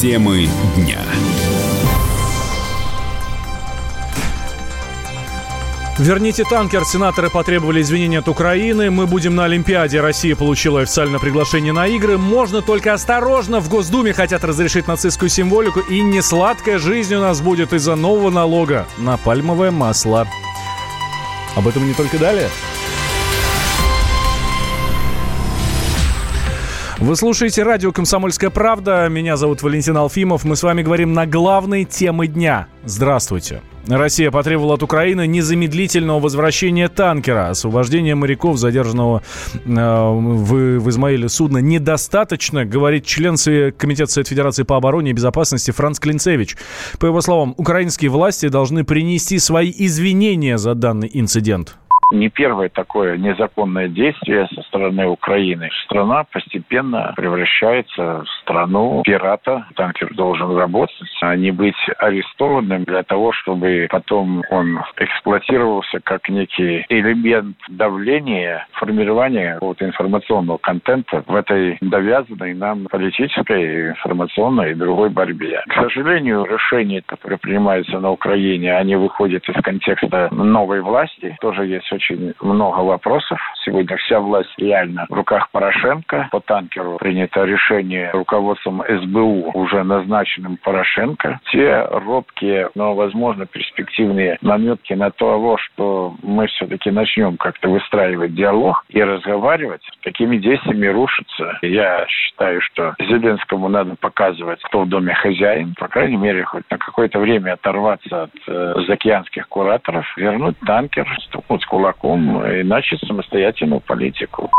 [0.00, 1.00] Темы дня.
[5.98, 6.84] Верните танкер.
[6.84, 8.92] Сенаторы потребовали извинения от Украины.
[8.92, 10.00] Мы будем на Олимпиаде.
[10.00, 12.16] Россия получила официальное приглашение на игры.
[12.16, 13.58] Можно только осторожно.
[13.58, 15.80] В Госдуме хотят разрешить нацистскую символику.
[15.80, 20.28] И не сладкая жизнь у нас будет из-за нового налога на пальмовое масло.
[21.56, 22.48] Об этом не только далее.
[27.00, 29.08] Вы слушаете радио «Комсомольская правда».
[29.08, 30.42] Меня зовут Валентин Алфимов.
[30.44, 32.66] Мы с вами говорим на главные темы дня.
[32.84, 33.62] Здравствуйте.
[33.86, 37.50] Россия потребовала от Украины незамедлительного возвращения танкера.
[37.50, 43.36] Освобождение моряков, задержанного э, в, в Измаиле судна, недостаточно, говорит член
[43.78, 46.56] Комитета Совет Федерации по обороне и безопасности Франц Клинцевич.
[46.98, 51.76] По его словам, украинские власти должны принести свои извинения за данный инцидент
[52.12, 55.70] не первое такое незаконное действие со стороны Украины.
[55.84, 59.66] Страна постепенно превращается в страну пирата.
[59.76, 66.84] Танкер должен работать, а не быть арестованным для того, чтобы потом он эксплуатировался как некий
[66.88, 75.62] элемент давления, формирования какого-то информационного контента в этой довязанной нам политической, информационной и другой борьбе.
[75.68, 81.36] К сожалению, решения, которые принимаются на Украине, они выходят из контекста новой власти.
[81.40, 83.40] Тоже есть очень много вопросов.
[83.68, 86.28] Сегодня вся власть реально в руках Порошенко.
[86.32, 91.38] По танкеру принято решение руководством СБУ, уже назначенным Порошенко.
[91.52, 98.84] Те робкие, но, возможно, перспективные наметки на того, что мы все-таки начнем как-то выстраивать диалог
[98.88, 101.58] и разговаривать, такими действиями рушится.
[101.60, 106.78] Я считаю, что Зеленскому надо показывать, кто в доме хозяин, по крайней мере, хоть на
[106.78, 113.00] какое-то время оторваться от э, заокеанских кураторов, вернуть танкер, стукнуть кулаком, и начать
[113.58, 114.50] самостоятельную политику.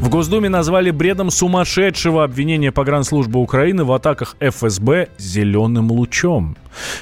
[0.00, 6.56] В Госдуме назвали бредом сумасшедшего обвинения погранслужбы Украины в атаках ФСБ «зеленым лучом».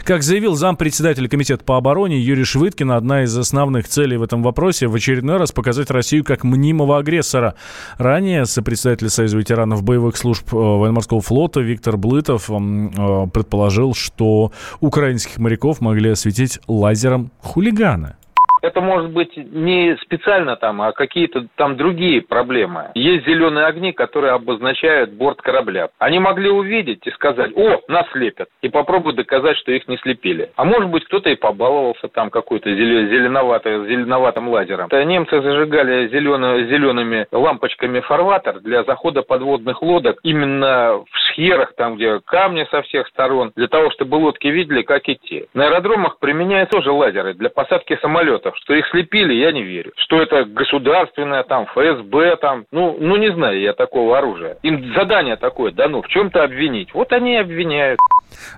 [0.04, 4.86] Как заявил зампредседателя Комитета по обороне Юрий Швыдкин, одна из основных целей в этом вопросе
[4.86, 7.54] в очередной раз показать Россию как мнимого агрессора.
[7.98, 15.36] Ранее сопредседатель Союза ветеранов боевых служб э, военно-морского флота Виктор Блытов э, предположил, что украинских
[15.36, 18.16] моряков могли осветить лазером хулигана
[18.62, 22.90] это может быть не специально там, а какие-то там другие проблемы.
[22.94, 25.88] Есть зеленые огни, которые обозначают борт корабля.
[25.98, 30.50] Они могли увидеть и сказать, о, нас слепят, и попробуют доказать, что их не слепили.
[30.56, 34.86] А может быть, кто-то и побаловался там какой-то зеленоватым, зеленоватым лазером.
[34.86, 41.96] Это немцы зажигали зелено, зелеными лампочками фарватер для захода подводных лодок именно в шхерах, там,
[41.96, 45.46] где камни со всех сторон, для того, чтобы лодки видели, как идти.
[45.54, 47.98] На аэродромах применяются тоже лазеры для посадки
[48.46, 49.92] самолетов что их слепили, я не верю.
[49.96, 54.58] Что это государственное, там, ФСБ, там, ну, ну не знаю я такого оружия.
[54.62, 56.92] Им задание такое дано, в чем-то обвинить.
[56.94, 57.98] Вот они и обвиняют.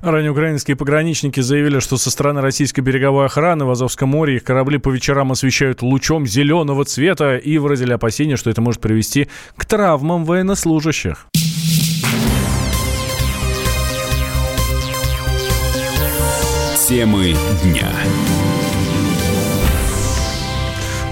[0.02, 4.78] Ранее украинские пограничники заявили, что со стороны российской береговой охраны в Азовском море их корабли
[4.78, 10.24] по вечерам освещают лучом зеленого цвета и выразили опасения, что это может привести к травмам
[10.24, 11.26] военнослужащих.
[16.88, 17.88] Темы дня.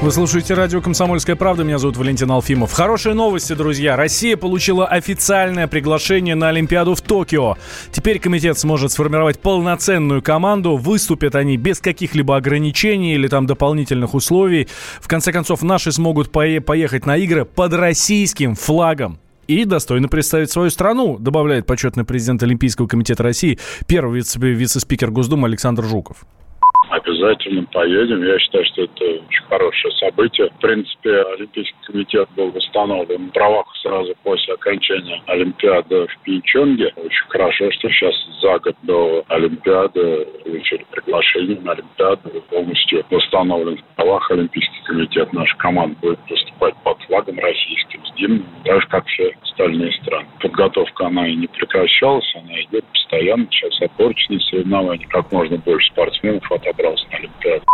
[0.03, 1.65] Вы слушаете радио «Комсомольская правда».
[1.65, 2.71] Меня зовут Валентин Алфимов.
[2.71, 3.97] Хорошие новости, друзья.
[3.97, 7.57] Россия получила официальное приглашение на Олимпиаду в Токио.
[7.91, 10.77] Теперь комитет сможет сформировать полноценную команду.
[10.77, 14.69] Выступят они без каких-либо ограничений или там дополнительных условий.
[15.01, 19.19] В конце концов, наши смогут поехать на игры под российским флагом
[19.49, 25.85] и достойно представить свою страну, добавляет почетный президент Олимпийского комитета России, первый вице-спикер Госдумы Александр
[25.85, 26.27] Жуков
[26.97, 28.23] обязательно поедем.
[28.23, 30.51] Я считаю, что это очень хорошее событие.
[30.51, 36.93] В принципе, Олимпийский комитет был восстановлен в правах сразу после окончания Олимпиады в Пинчонге.
[36.97, 42.43] Очень хорошо, что сейчас за год до Олимпиады получили приглашение на Олимпиаду.
[42.51, 45.33] Полностью восстановлен в правах Олимпийский комитет.
[45.33, 50.27] Наша команда будет выступать под флагом российским, с гимном, так как все остальные страны.
[50.41, 52.85] Подготовка, она и не прекращалась, она идет
[53.17, 53.47] постоянно.
[53.51, 57.65] Сейчас отборочные соревнования, как можно больше спортсменов отобрался на Олимпиаду.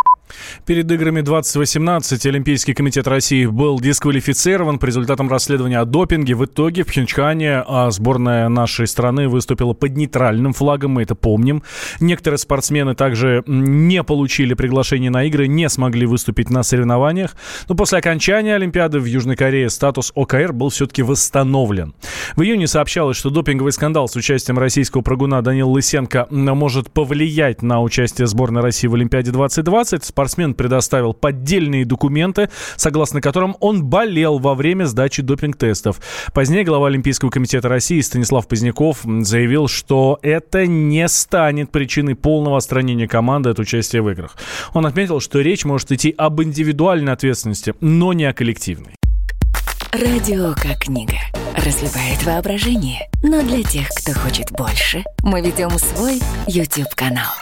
[0.66, 6.34] Перед играми 2018 Олимпийский комитет России был дисквалифицирован по результатам расследования о допинге.
[6.34, 11.62] В итоге в Пхенчхане а сборная нашей страны выступила под нейтральным флагом, мы это помним.
[12.00, 17.36] Некоторые спортсмены также не получили приглашение на игры, не смогли выступить на соревнованиях.
[17.68, 21.94] Но после окончания Олимпиады в Южной Корее статус ОКР был все-таки восстановлен.
[22.36, 27.82] В июне сообщалось, что допинговый скандал с участием российского прыгуна Данила Лысенко может повлиять на
[27.82, 34.54] участие сборной России в Олимпиаде 2020 спортсмен предоставил поддельные документы, согласно которым он болел во
[34.54, 36.00] время сдачи допинг-тестов.
[36.32, 43.08] Позднее глава Олимпийского комитета России Станислав Поздняков заявил, что это не станет причиной полного отстранения
[43.08, 44.36] команды от участия в играх.
[44.74, 48.94] Он отметил, что речь может идти об индивидуальной ответственности, но не о коллективной.
[49.92, 51.18] Радио как книга.
[51.56, 53.10] Разливает воображение.
[53.24, 57.41] Но для тех, кто хочет больше, мы ведем свой YouTube-канал.